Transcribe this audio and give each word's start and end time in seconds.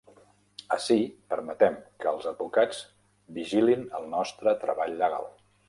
Ací 0.75 0.95
permetem 1.33 1.77
que 1.99 2.09
els 2.13 2.25
advocats 2.33 2.81
vigilin 3.39 3.87
el 4.01 4.11
nostre 4.17 4.59
treball 4.67 5.01
legal. 5.07 5.33